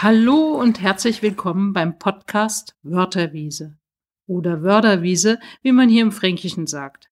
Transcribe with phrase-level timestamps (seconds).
[0.00, 3.76] Hallo und herzlich willkommen beim Podcast Wörterwiese
[4.28, 7.10] oder Wörderwiese, wie man hier im Fränkischen sagt.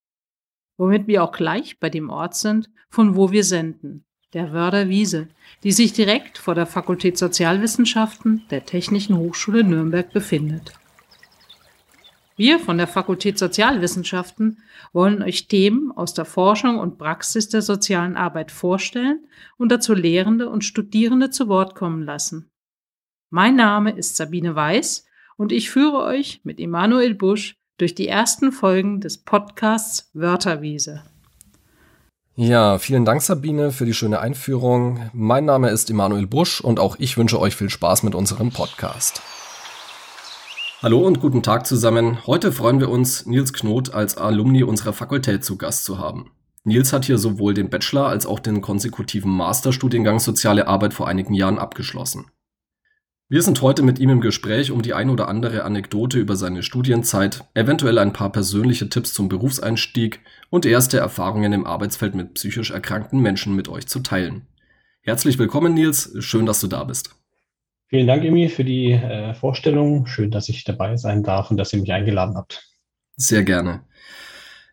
[0.77, 5.27] Womit wir auch gleich bei dem Ort sind, von wo wir senden, der Wörderwiese,
[5.65, 10.71] die sich direkt vor der Fakultät Sozialwissenschaften der Technischen Hochschule Nürnberg befindet.
[12.37, 14.59] Wir von der Fakultät Sozialwissenschaften
[14.93, 20.47] wollen euch Themen aus der Forschung und Praxis der sozialen Arbeit vorstellen und dazu Lehrende
[20.47, 22.49] und Studierende zu Wort kommen lassen.
[23.29, 25.05] Mein Name ist Sabine Weiß
[25.35, 31.03] und ich führe euch mit Emanuel Busch durch die ersten Folgen des Podcasts Wörterwiese.
[32.37, 35.09] Ja, vielen Dank Sabine für die schöne Einführung.
[35.11, 39.21] Mein Name ist Emanuel Busch und auch ich wünsche euch viel Spaß mit unserem Podcast.
[40.81, 42.25] Hallo und guten Tag zusammen.
[42.27, 46.31] Heute freuen wir uns, Nils Knot als Alumni unserer Fakultät zu Gast zu haben.
[46.63, 51.33] Nils hat hier sowohl den Bachelor als auch den konsekutiven Masterstudiengang Soziale Arbeit vor einigen
[51.33, 52.31] Jahren abgeschlossen.
[53.29, 56.63] Wir sind heute mit ihm im Gespräch, um die ein oder andere Anekdote über seine
[56.63, 62.71] Studienzeit, eventuell ein paar persönliche Tipps zum Berufseinstieg und erste Erfahrungen im Arbeitsfeld mit psychisch
[62.71, 64.47] erkrankten Menschen mit euch zu teilen.
[65.01, 66.15] Herzlich willkommen, Nils.
[66.19, 67.15] Schön, dass du da bist.
[67.87, 70.05] Vielen Dank, Emi, für die äh, Vorstellung.
[70.05, 72.65] Schön, dass ich dabei sein darf und dass ihr mich eingeladen habt.
[73.17, 73.81] Sehr gerne.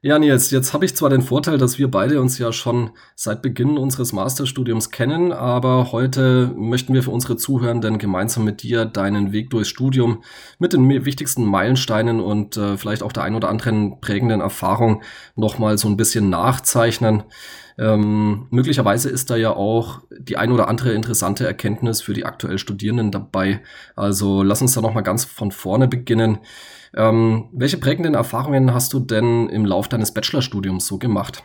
[0.06, 3.40] Ja, Nils, jetzt habe ich zwar den Vorteil, dass wir beide uns ja schon seit
[3.40, 9.32] Beginn unseres Masterstudiums kennen, aber heute möchten wir für unsere Zuhörenden gemeinsam mit dir deinen
[9.32, 10.22] Weg durchs Studium
[10.58, 15.02] mit den wichtigsten Meilensteinen und äh, vielleicht auch der ein oder anderen prägenden Erfahrung
[15.36, 17.22] nochmal so ein bisschen nachzeichnen.
[17.78, 22.58] Ähm, möglicherweise ist da ja auch die ein oder andere interessante Erkenntnis für die aktuell
[22.58, 23.62] Studierenden dabei.
[23.96, 26.40] Also lass uns da nochmal ganz von vorne beginnen.
[26.96, 31.42] Ähm, welche prägenden Erfahrungen hast du denn im Lauf deines Bachelorstudiums so gemacht?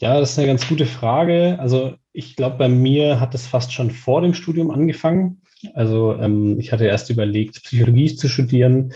[0.00, 1.56] Ja, das ist eine ganz gute Frage.
[1.60, 5.42] Also ich glaube, bei mir hat es fast schon vor dem Studium angefangen.
[5.74, 8.92] Also ähm, ich hatte erst überlegt, Psychologie zu studieren,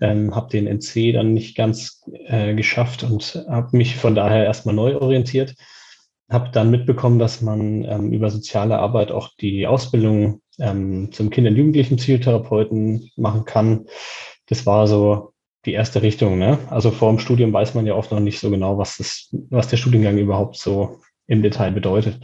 [0.00, 4.74] ähm, habe den NC dann nicht ganz äh, geschafft und habe mich von daher erstmal
[4.74, 5.54] neu orientiert.
[6.30, 11.50] Habe dann mitbekommen, dass man ähm, über soziale Arbeit auch die Ausbildung ähm, zum Kinder-
[11.50, 13.86] und Jugendlichen Psychotherapeuten machen kann
[14.46, 15.32] das war so
[15.64, 16.38] die erste Richtung.
[16.38, 16.58] Ne?
[16.70, 19.68] Also vor dem Studium weiß man ja oft noch nicht so genau, was, das, was
[19.68, 22.20] der Studiengang überhaupt so im Detail bedeutet.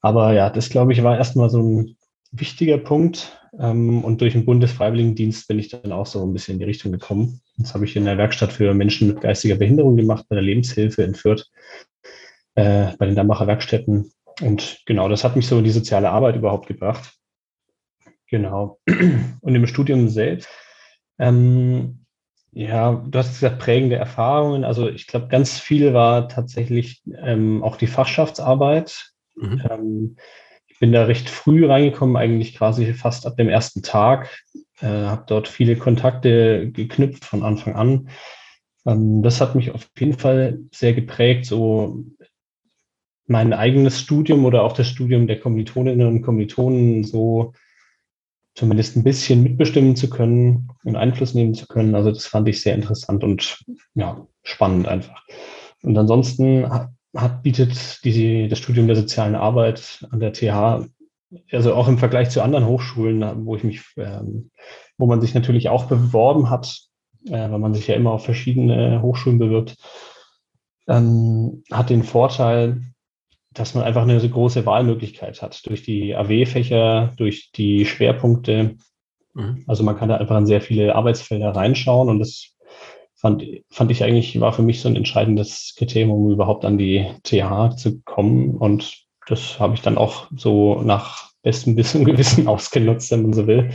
[0.00, 1.96] Aber ja, das glaube ich war erstmal so ein
[2.32, 3.36] wichtiger Punkt.
[3.58, 6.92] Ähm, und durch den Bundesfreiwilligendienst bin ich dann auch so ein bisschen in die Richtung
[6.92, 7.40] gekommen.
[7.56, 11.02] Das habe ich in der Werkstatt für Menschen mit geistiger Behinderung gemacht, bei der Lebenshilfe
[11.02, 11.50] in Fürth,
[12.54, 14.12] äh, bei den Dammacher Werkstätten.
[14.40, 17.14] Und genau, das hat mich so in die soziale Arbeit überhaupt gebracht.
[18.28, 18.78] Genau.
[19.40, 20.48] Und im Studium selbst
[21.20, 22.06] ähm,
[22.52, 24.64] ja, du hast gesagt, prägende Erfahrungen.
[24.64, 29.12] Also ich glaube, ganz viel war tatsächlich ähm, auch die Fachschaftsarbeit.
[29.36, 29.62] Mhm.
[29.70, 30.16] Ähm,
[30.66, 34.42] ich bin da recht früh reingekommen, eigentlich quasi fast ab dem ersten Tag.
[34.80, 38.08] Äh, habe dort viele Kontakte geknüpft von Anfang an.
[38.86, 42.04] Ähm, das hat mich auf jeden Fall sehr geprägt, so
[43.26, 47.52] mein eigenes Studium oder auch das Studium der Kommilitoninnen und Kommilitonen so
[48.54, 51.94] zumindest ein bisschen mitbestimmen zu können und Einfluss nehmen zu können.
[51.94, 55.22] Also das fand ich sehr interessant und ja, spannend einfach.
[55.82, 60.86] Und ansonsten hat, bietet die, das Studium der sozialen Arbeit an der TH,
[61.52, 64.50] also auch im Vergleich zu anderen Hochschulen, wo ich mich, ähm,
[64.98, 66.80] wo man sich natürlich auch beworben hat,
[67.26, 69.76] äh, weil man sich ja immer auf verschiedene Hochschulen bewirbt,
[70.88, 72.82] ähm, hat den Vorteil,
[73.52, 78.76] dass man einfach eine große Wahlmöglichkeit hat durch die AW-Fächer, durch die Schwerpunkte.
[79.34, 79.64] Mhm.
[79.66, 82.54] Also man kann da einfach in sehr viele Arbeitsfelder reinschauen und das
[83.14, 87.06] fand, fand ich eigentlich, war für mich so ein entscheidendes Kriterium, um überhaupt an die
[87.24, 92.48] TH zu kommen und das habe ich dann auch so nach bestem Wissen und Gewissen
[92.48, 93.70] ausgenutzt, wenn man so will.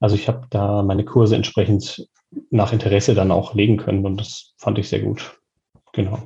[0.00, 2.06] Also ich habe da meine Kurse entsprechend
[2.50, 5.38] nach Interesse dann auch legen können und das fand ich sehr gut.
[5.92, 6.18] Genau.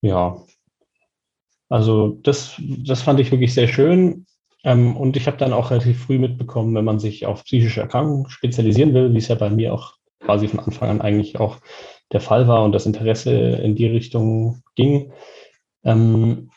[0.00, 0.42] Ja,
[1.70, 4.26] also das, das fand ich wirklich sehr schön.
[4.64, 8.28] Ähm, und ich habe dann auch relativ früh mitbekommen, wenn man sich auf psychische Erkrankungen
[8.28, 11.56] spezialisieren will, wie es ja bei mir auch quasi von Anfang an eigentlich auch
[12.12, 15.12] der Fall war und das Interesse in die Richtung ging.
[15.84, 16.50] Ähm,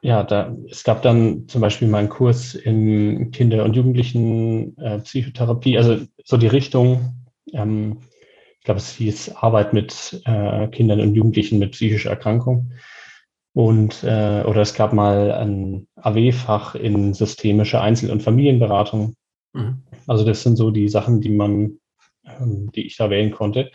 [0.00, 5.00] ja, da, es gab dann zum Beispiel mal einen Kurs in Kinder- und Jugendlichen äh,
[5.76, 7.14] also so die Richtung,
[7.52, 7.98] ähm,
[8.58, 12.70] ich glaube, es hieß Arbeit mit äh, Kindern und Jugendlichen mit psychischer Erkrankung.
[13.54, 19.14] Und äh, oder es gab mal ein AW-Fach in systemische Einzel- und Familienberatung.
[19.52, 19.84] Mhm.
[20.06, 21.78] Also das sind so die Sachen, die man,
[22.24, 23.70] ähm, die ich da wählen konnte.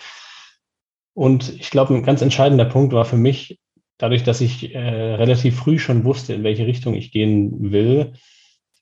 [1.14, 3.60] Und ich glaube, ein ganz entscheidender Punkt war für mich,
[3.98, 8.14] dadurch, dass ich äh, relativ früh schon wusste, in welche Richtung ich gehen will,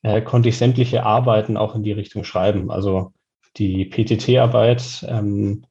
[0.02, 2.72] äh, konnte ich sämtliche Arbeiten auch in die Richtung schreiben.
[2.72, 3.14] Also
[3.58, 5.66] die PTT-Arbeit, ähm,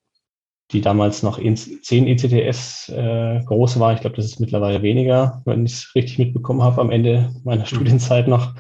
[0.73, 3.95] die damals noch 10 ECTS äh, groß war.
[3.95, 7.63] Ich glaube, das ist mittlerweile weniger, wenn ich es richtig mitbekommen habe am Ende meiner
[7.63, 7.67] mhm.
[7.67, 8.55] Studienzeit noch.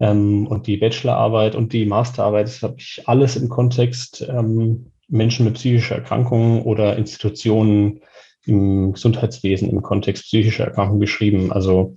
[0.00, 5.44] Ähm, und die Bachelorarbeit und die Masterarbeit, das habe ich alles im Kontext ähm, Menschen
[5.44, 8.00] mit psychischer Erkrankung oder Institutionen
[8.46, 11.52] im Gesundheitswesen im Kontext psychischer Erkrankung geschrieben.
[11.52, 11.94] Also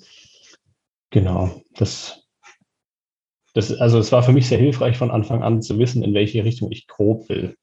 [1.10, 2.24] genau, das,
[3.54, 6.44] das, also es war für mich sehr hilfreich von Anfang an zu wissen, in welche
[6.44, 7.56] Richtung ich grob will.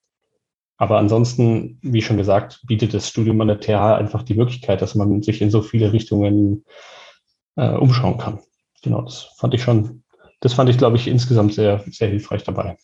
[0.77, 4.95] Aber ansonsten, wie schon gesagt, bietet das Studium an der TH einfach die Möglichkeit, dass
[4.95, 6.65] man sich in so viele Richtungen
[7.57, 8.41] äh, umschauen kann.
[8.83, 10.03] Genau, das fand ich schon,
[10.41, 12.77] das fand ich, glaube ich, insgesamt sehr, sehr hilfreich dabei.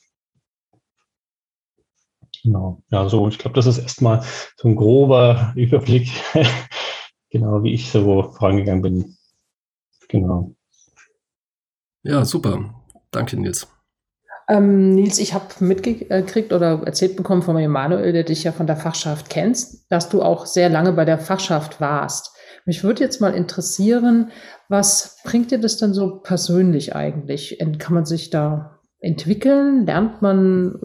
[2.43, 4.25] Genau, ja, so, ich glaube, das ist erstmal
[4.57, 6.09] so ein grober Überblick,
[7.31, 9.17] genau, wie ich so vorangegangen bin.
[10.09, 10.55] Genau.
[12.03, 12.75] Ja, super.
[13.11, 13.69] Danke, Nils.
[14.51, 18.77] Ähm, Nils, ich habe mitgekriegt oder erzählt bekommen von Emanuel, der dich ja von der
[18.77, 22.33] Fachschaft kennst, dass du auch sehr lange bei der Fachschaft warst.
[22.67, 24.33] Mich würde jetzt mal interessieren,
[24.69, 27.59] was bringt dir das denn so persönlich eigentlich?
[27.79, 29.87] Kann man sich da entwickeln?
[29.87, 30.79] Lernt man,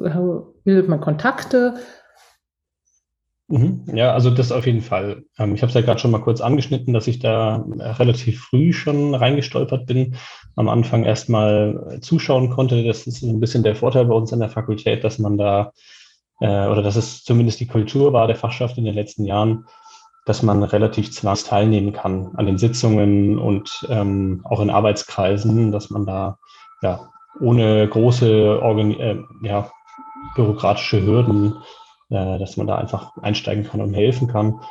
[0.63, 1.73] bildet man Kontakte?
[3.47, 3.83] Mhm.
[3.93, 5.23] Ja, also das auf jeden Fall.
[5.37, 8.73] Ähm, ich habe es ja gerade schon mal kurz angeschnitten, dass ich da relativ früh
[8.73, 10.15] schon reingestolpert bin.
[10.55, 12.83] Am Anfang erstmal zuschauen konnte.
[12.83, 15.73] Das ist ein bisschen der Vorteil bei uns an der Fakultät, dass man da,
[16.39, 19.65] äh, oder dass es zumindest die Kultur war der Fachschaft in den letzten Jahren,
[20.25, 25.91] dass man relativ zwangs teilnehmen kann an den Sitzungen und ähm, auch in Arbeitskreisen, dass
[25.91, 26.39] man da
[26.81, 27.09] ja
[27.39, 29.69] ohne große Organ äh, ja,
[30.35, 31.57] bürokratische Hürden
[32.09, 34.61] äh, dass man da einfach einsteigen kann und helfen kann.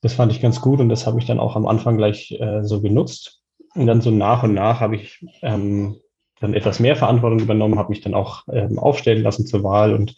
[0.00, 2.62] Das fand ich ganz gut und das habe ich dann auch am Anfang gleich äh,
[2.62, 3.42] so genutzt.
[3.74, 5.96] Und dann so nach und nach habe ich ähm,
[6.40, 10.14] dann etwas mehr Verantwortung übernommen, habe mich dann auch ähm, aufstellen lassen zur Wahl und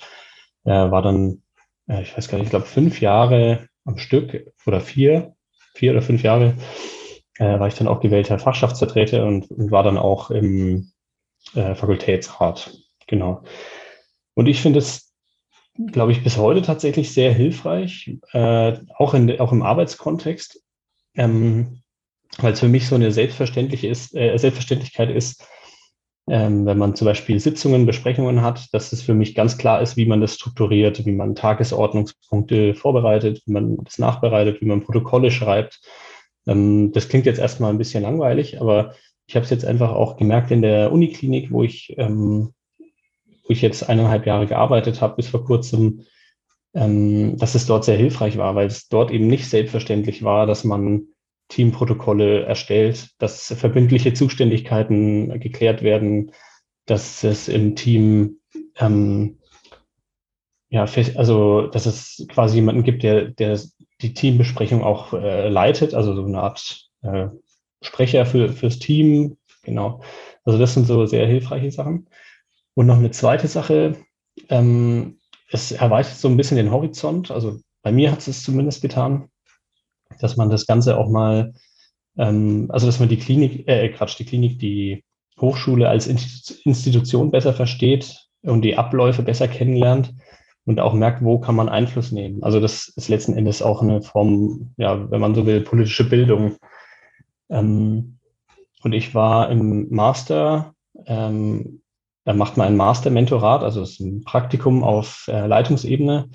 [0.65, 1.43] äh, war dann,
[1.89, 5.35] äh, ich weiß gar nicht, ich glaube fünf Jahre am Stück oder vier,
[5.75, 6.55] vier oder fünf Jahre
[7.39, 10.93] äh, war ich dann auch gewählter Fachschaftsvertreter und, und war dann auch im
[11.55, 12.71] äh, Fakultätsrat.
[13.07, 13.43] Genau.
[14.35, 15.10] Und ich finde es
[15.87, 20.63] glaube ich, bis heute tatsächlich sehr hilfreich, äh, auch, in, auch im Arbeitskontext,
[21.15, 21.83] ähm,
[22.39, 25.45] weil es für mich so eine Selbstverständliche ist, äh, Selbstverständlichkeit ist,
[26.29, 29.97] ähm, wenn man zum Beispiel Sitzungen, Besprechungen hat, dass es für mich ganz klar ist,
[29.97, 35.31] wie man das strukturiert, wie man Tagesordnungspunkte vorbereitet, wie man das nachbereitet, wie man Protokolle
[35.31, 35.81] schreibt.
[36.47, 38.95] Ähm, das klingt jetzt erstmal ein bisschen langweilig, aber
[39.27, 42.53] ich habe es jetzt einfach auch gemerkt in der Uniklinik, wo ich ähm,
[43.51, 46.07] wo ich jetzt eineinhalb Jahre gearbeitet habe, bis vor kurzem,
[46.73, 50.63] ähm, dass es dort sehr hilfreich war, weil es dort eben nicht selbstverständlich war, dass
[50.63, 51.09] man
[51.49, 56.31] Teamprotokolle erstellt, dass verbindliche Zuständigkeiten geklärt werden,
[56.87, 58.39] dass es im Team
[58.79, 59.41] ähm,
[60.69, 60.87] ja,
[61.17, 63.59] also dass es quasi jemanden gibt, der, der
[64.01, 67.27] die Teambesprechung auch äh, leitet, also so eine Art äh,
[67.83, 70.03] Sprecher für, fürs Team, genau.
[70.45, 72.07] Also das sind so sehr hilfreiche Sachen.
[72.81, 73.99] Und noch eine zweite Sache,
[74.49, 75.19] ähm,
[75.51, 77.31] es erweitert so ein bisschen den Horizont.
[77.31, 79.29] Also bei mir hat es zumindest getan,
[80.19, 81.53] dass man das Ganze auch mal,
[82.17, 85.05] ähm, also dass man die Klinik, äh, Quatsch, die Klinik, die
[85.39, 90.15] Hochschule als Institution besser versteht und die Abläufe besser kennenlernt
[90.65, 92.43] und auch merkt, wo kann man Einfluss nehmen.
[92.43, 96.57] Also das ist letzten Endes auch eine Form, ja, wenn man so will, politische Bildung.
[97.51, 98.21] Ähm,
[98.83, 100.73] und ich war im Master
[101.05, 101.83] ähm,
[102.31, 106.31] da macht man ein Master-Mentorat, also ist ein Praktikum auf äh, Leitungsebene.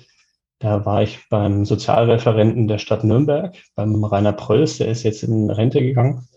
[0.58, 5.50] Da war ich beim Sozialreferenten der Stadt Nürnberg, beim Rainer Prölls, der ist jetzt in
[5.50, 6.28] Rente gegangen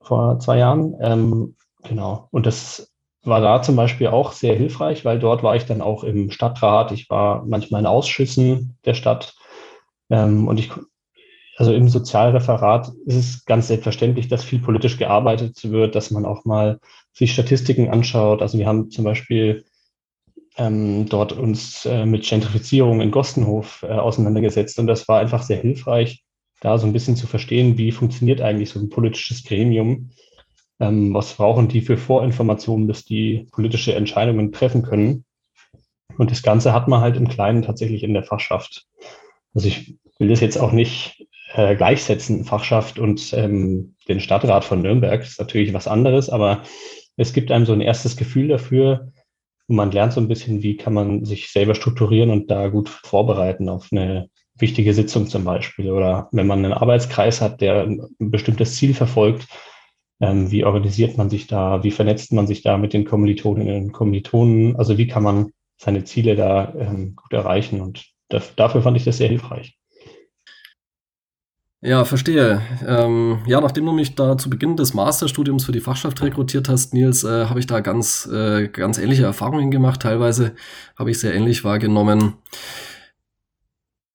[0.00, 0.96] vor zwei Jahren.
[1.02, 2.28] Ähm, genau.
[2.30, 2.90] Und das
[3.22, 6.90] war da zum Beispiel auch sehr hilfreich, weil dort war ich dann auch im Stadtrat.
[6.90, 9.34] Ich war manchmal in Ausschüssen der Stadt.
[10.08, 10.70] Ähm, und ich
[11.62, 16.44] also im Sozialreferat ist es ganz selbstverständlich, dass viel politisch gearbeitet wird, dass man auch
[16.44, 16.80] mal
[17.12, 18.42] sich Statistiken anschaut.
[18.42, 19.64] Also wir haben zum Beispiel
[20.56, 25.58] ähm, dort uns äh, mit Gentrifizierung in Gostenhof äh, auseinandergesetzt und das war einfach sehr
[25.58, 26.24] hilfreich,
[26.58, 30.10] da so ein bisschen zu verstehen, wie funktioniert eigentlich so ein politisches Gremium,
[30.80, 35.24] ähm, was brauchen die für Vorinformationen, bis die politische Entscheidungen treffen können.
[36.18, 38.84] Und das Ganze hat man halt im Kleinen tatsächlich in der Fachschaft.
[39.54, 44.82] Also ich will das jetzt auch nicht äh, gleichsetzen, Fachschaft und ähm, den Stadtrat von
[44.82, 45.20] Nürnberg.
[45.20, 46.62] Das ist natürlich was anderes, aber
[47.16, 49.12] es gibt einem so ein erstes Gefühl dafür
[49.68, 52.88] und man lernt so ein bisschen, wie kann man sich selber strukturieren und da gut
[52.88, 54.28] vorbereiten auf eine
[54.58, 55.90] wichtige Sitzung zum Beispiel.
[55.90, 59.46] Oder wenn man einen Arbeitskreis hat, der ein bestimmtes Ziel verfolgt,
[60.20, 61.82] Ähm, wie organisiert man sich da?
[61.82, 64.76] Wie vernetzt man sich da mit den Kommilitoninnen und Kommilitonen?
[64.76, 67.80] Also wie kann man seine Ziele da ähm, gut erreichen?
[67.80, 69.76] Und dafür fand ich das sehr hilfreich.
[71.84, 72.62] Ja, verstehe.
[72.86, 76.94] Ähm, ja, nachdem du mich da zu Beginn des Masterstudiums für die Fachschaft rekrutiert hast,
[76.94, 80.00] Nils, äh, habe ich da ganz, äh, ganz ähnliche Erfahrungen gemacht.
[80.02, 80.52] Teilweise
[80.96, 82.34] habe ich sehr ähnlich wahrgenommen.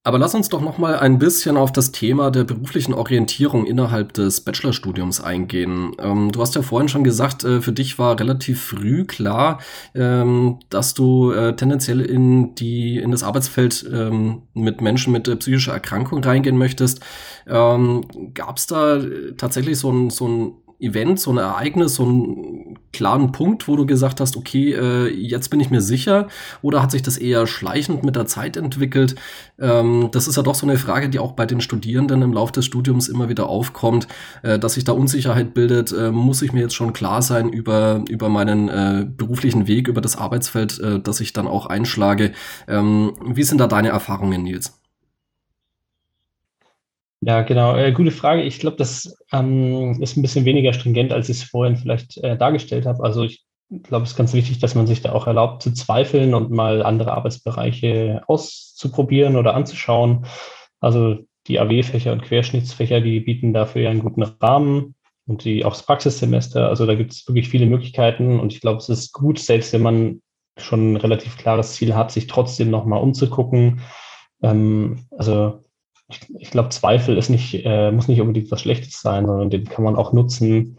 [0.07, 4.13] Aber lass uns doch noch mal ein bisschen auf das Thema der beruflichen Orientierung innerhalb
[4.13, 5.97] des Bachelorstudiums eingehen.
[5.99, 9.59] Ähm, du hast ja vorhin schon gesagt, äh, für dich war relativ früh klar,
[9.93, 15.35] ähm, dass du äh, tendenziell in die in das Arbeitsfeld ähm, mit Menschen mit äh,
[15.35, 17.01] psychischer Erkrankung reingehen möchtest.
[17.45, 19.01] Ähm, Gab es da
[19.35, 23.85] tatsächlich so ein, so ein Event, so ein Ereignis, so einen klaren Punkt, wo du
[23.85, 26.27] gesagt hast, okay, äh, jetzt bin ich mir sicher?
[26.61, 29.15] Oder hat sich das eher schleichend mit der Zeit entwickelt?
[29.59, 32.53] Ähm, das ist ja doch so eine Frage, die auch bei den Studierenden im Laufe
[32.53, 34.07] des Studiums immer wieder aufkommt,
[34.43, 35.91] äh, dass sich da Unsicherheit bildet.
[35.91, 40.01] Äh, muss ich mir jetzt schon klar sein über, über meinen äh, beruflichen Weg, über
[40.01, 42.33] das Arbeitsfeld, äh, das ich dann auch einschlage?
[42.67, 44.73] Ähm, wie sind da deine Erfahrungen, Nils?
[47.21, 47.75] Ja, genau.
[47.75, 48.43] Äh, gute Frage.
[48.43, 52.37] Ich glaube, das ähm, ist ein bisschen weniger stringent, als ich es vorhin vielleicht äh,
[52.37, 53.03] dargestellt habe.
[53.03, 53.43] Also ich
[53.83, 56.83] glaube, es ist ganz wichtig, dass man sich da auch erlaubt zu zweifeln und mal
[56.83, 60.25] andere Arbeitsbereiche auszuprobieren oder anzuschauen.
[60.79, 64.95] Also die AW-Fächer und Querschnittsfächer, die bieten dafür ja einen guten Rahmen
[65.25, 66.69] und die auch das Praxissemester.
[66.69, 69.81] Also da gibt es wirklich viele Möglichkeiten und ich glaube, es ist gut, selbst wenn
[69.81, 70.21] man
[70.57, 73.81] schon ein relativ klares Ziel hat, sich trotzdem nochmal umzugucken.
[74.41, 75.63] Ähm, also
[76.09, 79.65] ich, ich glaube, Zweifel ist nicht, äh, muss nicht unbedingt was Schlechtes sein, sondern den
[79.65, 80.77] kann man auch nutzen.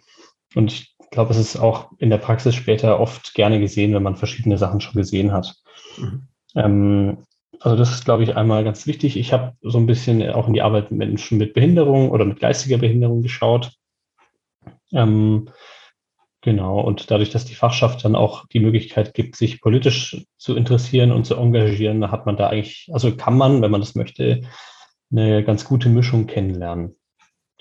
[0.54, 4.16] Und ich glaube, es ist auch in der Praxis später oft gerne gesehen, wenn man
[4.16, 5.54] verschiedene Sachen schon gesehen hat.
[5.98, 6.28] Mhm.
[6.54, 7.18] Ähm,
[7.60, 9.16] also das ist, glaube ich, einmal ganz wichtig.
[9.16, 12.40] Ich habe so ein bisschen auch in die Arbeit mit Menschen mit Behinderung oder mit
[12.40, 13.72] geistiger Behinderung geschaut.
[14.92, 15.50] Ähm,
[16.40, 21.10] genau, und dadurch, dass die Fachschaft dann auch die Möglichkeit gibt, sich politisch zu interessieren
[21.10, 24.42] und zu engagieren, hat man da eigentlich, also kann man, wenn man das möchte,
[25.10, 26.96] eine ganz gute Mischung kennenlernen.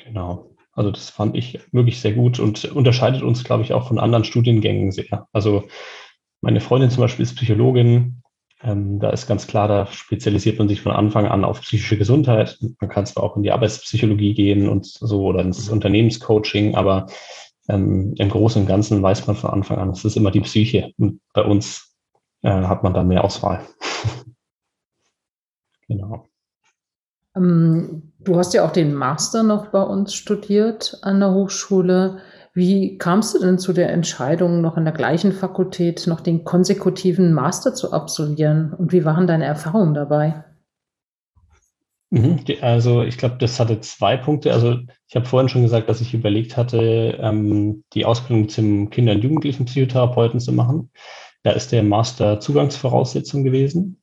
[0.04, 0.52] Genau.
[0.74, 4.24] Also das fand ich wirklich sehr gut und unterscheidet uns, glaube ich, auch von anderen
[4.24, 5.28] Studiengängen sehr.
[5.34, 5.64] Also
[6.42, 8.22] meine Freundin zum Beispiel ist Psychologin.
[8.62, 12.60] Ähm, da ist ganz klar, da spezialisiert man sich von Anfang an auf psychische Gesundheit.
[12.80, 17.08] Man kann zwar auch in die Arbeitspsychologie gehen und so oder ins Unternehmenscoaching, aber
[17.70, 20.92] ähm, im Großen und Ganzen weiß man von Anfang an, es ist immer die Psyche.
[20.98, 21.96] Und bei uns
[22.44, 23.66] äh, hat man da mehr Auswahl.
[25.88, 26.27] genau.
[27.38, 32.18] Ähm, du hast ja auch den Master noch bei uns studiert an der Hochschule.
[32.54, 37.32] Wie kamst du denn zu der Entscheidung, noch an der gleichen Fakultät noch den konsekutiven
[37.32, 38.74] Master zu absolvieren?
[38.74, 40.44] Und wie waren deine Erfahrungen dabei?
[42.10, 44.54] Mhm, also ich glaube, das hatte zwei Punkte.
[44.54, 44.78] Also
[45.08, 49.24] ich habe vorhin schon gesagt, dass ich überlegt hatte, ähm, die Ausbildung zum Kinder- und
[49.24, 50.90] Jugendlichen Psychotherapeuten zu machen.
[51.44, 54.02] Da ist der Master Zugangsvoraussetzung gewesen.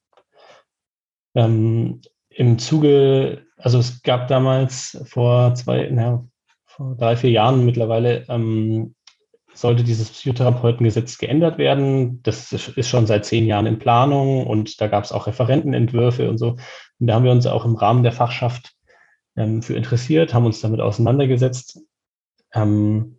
[1.35, 2.03] Ähm,
[2.37, 6.25] im Zuge, also es gab damals vor zwei, na,
[6.67, 8.95] vor drei, vier Jahren mittlerweile, ähm,
[9.55, 12.23] sollte dieses Psychotherapeutengesetz geändert werden.
[12.25, 16.39] Das ist schon seit zehn Jahren in Planung und da gab es auch Referentenentwürfe und
[16.39, 16.57] so.
[16.99, 18.73] Und da haben wir uns auch im Rahmen der Fachschaft
[19.37, 21.81] ähm, für interessiert, haben uns damit auseinandergesetzt.
[22.53, 23.19] Ähm,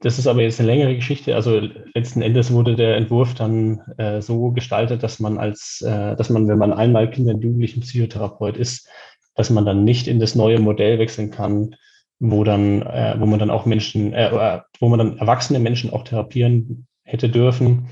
[0.00, 1.34] das ist aber jetzt eine längere Geschichte.
[1.34, 1.60] Also
[1.94, 6.48] letzten Endes wurde der Entwurf dann äh, so gestaltet, dass man als, äh, dass man,
[6.48, 8.88] wenn man einmal Kinder- und Jugendlichen Psychotherapeut ist,
[9.34, 11.76] dass man dann nicht in das neue Modell wechseln kann,
[12.18, 15.90] wo dann, äh, wo man dann auch Menschen, äh, äh wo man dann erwachsene Menschen
[15.90, 17.88] auch therapieren hätte dürfen.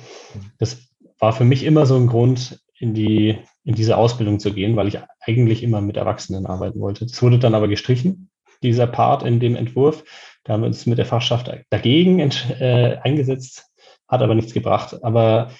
[0.58, 0.88] Das
[1.18, 4.88] war für mich immer so ein Grund, in die, in diese Ausbildung zu gehen, weil
[4.88, 7.06] ich eigentlich immer mit Erwachsenen arbeiten wollte.
[7.06, 8.30] Das wurde dann aber gestrichen,
[8.62, 10.04] dieser Part in dem Entwurf.
[10.48, 13.66] Da haben wir uns mit der Fachschaft dagegen äh, eingesetzt,
[14.08, 14.96] hat aber nichts gebracht.
[15.04, 15.50] Aber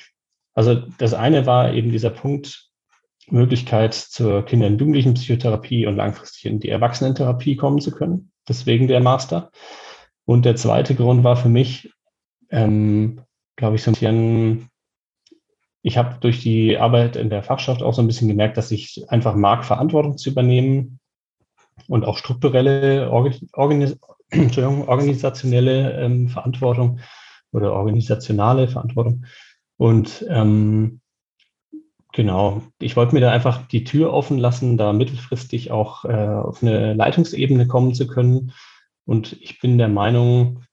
[0.55, 2.71] also das eine war eben dieser Punkt,
[3.27, 8.33] Möglichkeit zur Kinder- und Jugendlichen Psychotherapie und langfristig in die Erwachsenentherapie kommen zu können.
[8.49, 9.51] Deswegen der Master.
[10.25, 11.93] Und der zweite Grund war für mich,
[12.49, 13.21] ähm,
[13.57, 14.71] glaube ich, so ein bisschen,
[15.83, 19.05] ich habe durch die Arbeit in der Fachschaft auch so ein bisschen gemerkt, dass ich
[19.09, 20.99] einfach mag, Verantwortung zu übernehmen
[21.89, 23.99] und auch strukturelle Entschuldigung,
[24.57, 27.01] organisationelle ähm, Verantwortung
[27.53, 29.25] oder organisationale Verantwortung.
[29.77, 31.01] Und ähm,
[32.13, 36.63] genau, ich wollte mir da einfach die Tür offen lassen, da mittelfristig auch äh, auf
[36.63, 38.53] eine Leitungsebene kommen zu können.
[39.07, 40.65] Und ich bin der Meinung,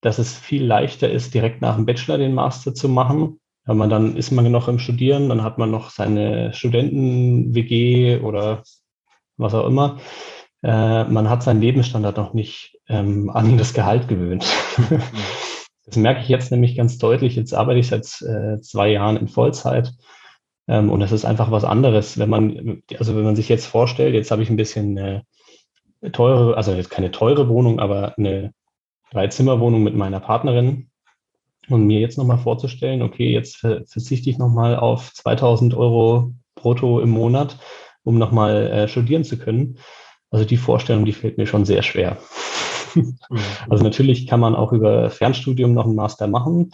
[0.00, 3.40] dass es viel leichter ist, direkt nach dem Bachelor den Master zu machen.
[3.64, 8.62] Weil man dann ist man noch im Studieren, dann hat man noch seine Studenten-WG oder
[9.36, 9.98] was auch immer.
[10.62, 14.46] Äh, man hat seinen Lebensstandard noch nicht ähm, an das Gehalt gewöhnt.
[15.86, 17.36] das merke ich jetzt nämlich ganz deutlich.
[17.36, 19.92] Jetzt arbeite ich seit äh, zwei Jahren in Vollzeit.
[20.66, 24.14] Ähm, und es ist einfach was anderes, wenn man, also wenn man sich jetzt vorstellt,
[24.14, 28.52] jetzt habe ich ein bisschen eine teure, also jetzt keine teure Wohnung, aber eine
[29.10, 30.90] Dreizimmerwohnung mit meiner Partnerin.
[31.70, 37.10] Und mir jetzt nochmal vorzustellen, okay, jetzt verzichte ich nochmal auf 2000 Euro brutto im
[37.10, 37.58] Monat,
[38.04, 39.78] um nochmal äh, studieren zu können.
[40.30, 42.18] Also die Vorstellung, die fällt mir schon sehr schwer.
[42.94, 43.18] Mhm.
[43.68, 46.70] also natürlich kann man auch über Fernstudium noch einen Master machen,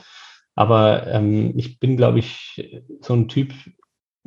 [0.55, 3.53] aber ähm, ich bin, glaube ich, so ein Typ,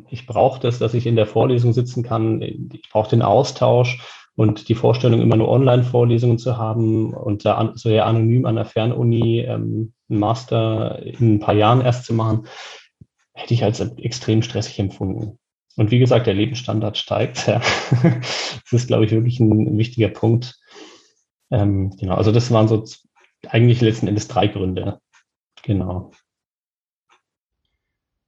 [0.09, 2.41] ich brauche das, dass ich in der Vorlesung sitzen kann.
[2.41, 3.99] Ich brauche den Austausch
[4.35, 8.65] und die Vorstellung, immer nur Online-Vorlesungen zu haben und da so eher anonym an der
[8.65, 12.47] Fernuni ähm, einen Master in ein paar Jahren erst zu machen,
[13.33, 15.39] hätte ich als extrem stressig empfunden.
[15.77, 17.47] Und wie gesagt, der Lebensstandard steigt.
[17.47, 17.61] Ja.
[18.03, 20.59] das ist, glaube ich, wirklich ein, wichtiger Punkt.
[21.51, 22.83] Ähm, genau, also das waren so
[23.47, 24.99] eigentlich letzten Endes drei Gründe.
[25.63, 26.11] Genau.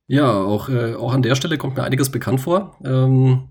[0.06, 2.78] Ja, auch, äh, auch an der Stelle kommt mir einiges bekannt vor.
[2.86, 3.50] Ähm,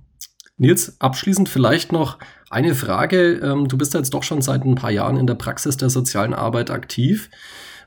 [0.57, 2.19] Nils, abschließend vielleicht noch
[2.51, 3.35] eine Frage.
[3.35, 6.35] Ähm, du bist jetzt doch schon seit ein paar Jahren in der Praxis der sozialen
[6.35, 7.31] Arbeit aktiv.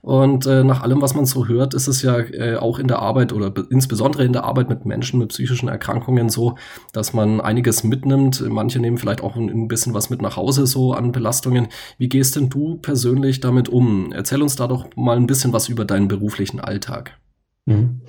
[0.02, 3.00] Und äh, nach allem, was man so hört, ist es ja äh, auch in der
[3.00, 6.56] Arbeit oder insbesondere in der Arbeit mit Menschen mit psychischen Erkrankungen so,
[6.92, 8.42] dass man einiges mitnimmt.
[8.50, 11.68] Manche nehmen vielleicht auch ein, bisschen was mit nach Hause so an Belastungen.
[12.00, 14.12] Wie gehst denn du persönlich damit um?
[14.12, 17.20] Erzähl uns da doch mal ein bisschen was über deinen beruflichen Alltag.
[17.66, 18.02] Mhm.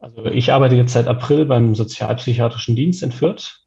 [0.00, 3.60] Also ich arbeite jetzt seit April beim Sozialpsychiatrischen Dienst in Fürth.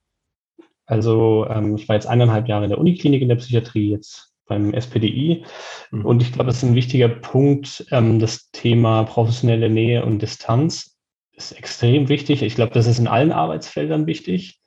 [0.85, 4.73] Also ähm, ich war jetzt eineinhalb Jahre in der Uniklinik in der Psychiatrie, jetzt beim
[4.73, 5.45] SPDI.
[5.91, 6.05] Mhm.
[6.05, 7.85] Und ich glaube, das ist ein wichtiger Punkt.
[7.91, 10.97] Ähm, das Thema professionelle Nähe und Distanz
[11.31, 12.43] ist extrem wichtig.
[12.43, 14.59] Ich glaube, das ist in allen Arbeitsfeldern wichtig.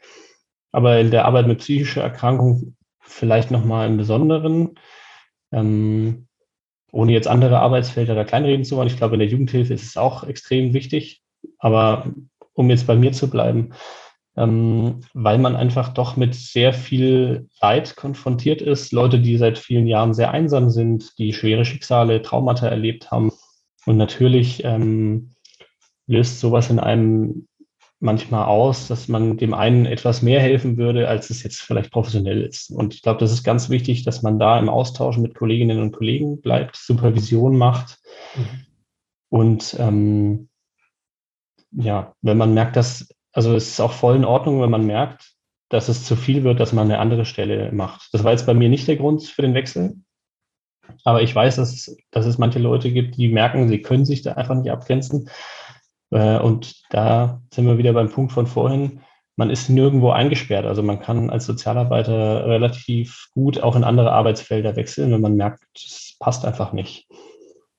[0.72, 4.78] Aber in der Arbeit mit psychischer Erkrankung vielleicht nochmal im Besonderen.
[5.52, 6.26] Ähm,
[6.90, 8.88] ohne jetzt andere Arbeitsfelder da kleinreden zu wollen.
[8.88, 11.22] Ich glaube, in der Jugendhilfe ist es auch extrem wichtig.
[11.58, 12.10] Aber
[12.54, 13.74] um jetzt bei mir zu bleiben,
[14.36, 18.92] ähm, weil man einfach doch mit sehr viel Leid konfrontiert ist.
[18.92, 23.32] Leute, die seit vielen Jahren sehr einsam sind, die schwere Schicksale, Traumata erlebt haben.
[23.86, 25.30] Und natürlich ähm,
[26.06, 27.46] löst sowas in einem
[28.00, 32.42] manchmal aus, dass man dem einen etwas mehr helfen würde, als es jetzt vielleicht professionell
[32.42, 32.70] ist.
[32.70, 35.92] Und ich glaube, das ist ganz wichtig, dass man da im Austausch mit Kolleginnen und
[35.92, 37.98] Kollegen bleibt, Supervision macht.
[38.36, 38.66] Mhm.
[39.30, 40.48] Und ähm,
[41.72, 45.34] ja, wenn man merkt, dass also es ist auch voll in Ordnung, wenn man merkt,
[45.68, 48.08] dass es zu viel wird, dass man eine andere Stelle macht.
[48.12, 49.96] Das war jetzt bei mir nicht der Grund für den Wechsel.
[51.02, 54.22] Aber ich weiß, dass es, dass es manche Leute gibt, die merken, sie können sich
[54.22, 55.28] da einfach nicht abgrenzen.
[56.10, 59.00] Äh, und da sind wir wieder beim Punkt von vorhin.
[59.36, 60.64] Man ist nirgendwo eingesperrt.
[60.64, 65.64] Also man kann als Sozialarbeiter relativ gut auch in andere Arbeitsfelder wechseln, wenn man merkt,
[65.74, 67.08] es passt einfach nicht.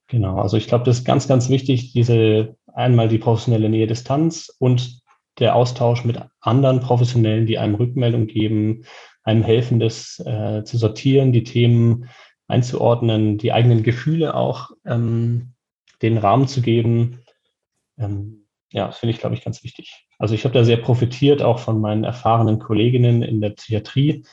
[0.07, 0.41] Genau.
[0.41, 5.04] Also ich glaube, das ist ganz, ganz wichtig, diese einmal die professionelle Nähe Distanz und
[5.39, 8.85] der Austausch mit anderen Professionellen, die einem Rückmeldung geben,
[9.23, 12.09] einem helfen, das äh, zu sortieren, die Themen
[12.47, 15.53] einzuordnen, die eigenen Gefühle auch ähm,
[16.01, 17.19] den Rahmen zu geben.
[17.97, 20.07] Ähm, ja, das finde ich, glaube ich, ganz wichtig.
[20.19, 24.25] Also ich habe da sehr profitiert, auch von meinen erfahrenen Kolleginnen in der Psychiatrie.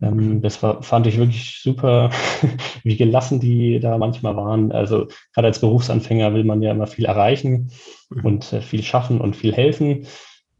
[0.00, 2.10] Ähm, das war, fand ich wirklich super,
[2.84, 4.72] wie gelassen die da manchmal waren.
[4.72, 7.72] Also gerade als Berufsanfänger will man ja immer viel erreichen
[8.10, 8.24] mhm.
[8.24, 10.06] und äh, viel schaffen und viel helfen.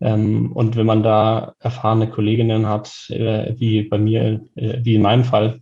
[0.00, 5.02] Ähm, und wenn man da erfahrene Kolleginnen hat, äh, wie bei mir, äh, wie in
[5.02, 5.60] meinem Fall,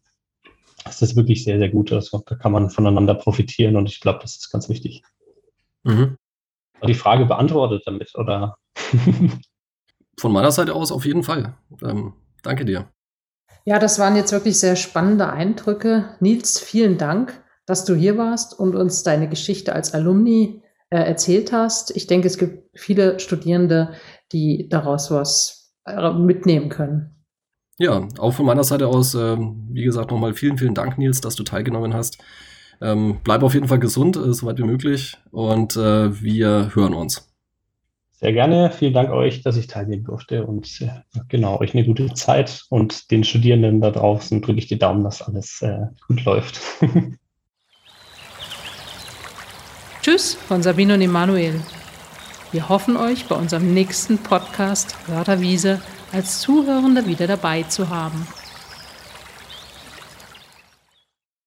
[0.89, 1.93] ist das wirklich sehr, sehr gut.
[1.93, 5.03] Also, da kann man voneinander profitieren und ich glaube, das ist ganz wichtig.
[5.85, 6.17] Mhm.
[6.87, 8.57] Die Frage beantwortet damit, oder?
[10.19, 11.55] Von meiner Seite aus auf jeden Fall.
[11.83, 12.91] Ähm, danke dir.
[13.65, 16.17] Ja, das waren jetzt wirklich sehr spannende Eindrücke.
[16.21, 21.53] Nils, vielen Dank, dass du hier warst und uns deine Geschichte als Alumni äh, erzählt
[21.53, 21.95] hast.
[21.97, 23.95] Ich denke, es gibt viele Studierende,
[24.33, 27.17] die daraus was äh, mitnehmen können.
[27.79, 31.35] Ja, auch von meiner Seite aus, äh, wie gesagt, nochmal vielen, vielen Dank, Nils, dass
[31.35, 32.19] du teilgenommen hast.
[32.81, 37.33] Ähm, bleib auf jeden Fall gesund, äh, soweit wie möglich, und äh, wir hören uns.
[38.13, 38.71] Sehr gerne.
[38.71, 40.89] Vielen Dank euch, dass ich teilnehmen durfte und äh,
[41.29, 45.21] genau, euch eine gute Zeit und den Studierenden da draußen drücke ich die Daumen, dass
[45.21, 46.59] alles äh, gut läuft.
[50.03, 51.61] Tschüss von Sabine und Emanuel.
[52.53, 55.81] Wir hoffen euch bei unserem nächsten Podcast Wörterwiese
[56.13, 58.27] als Zuhörende wieder dabei zu haben.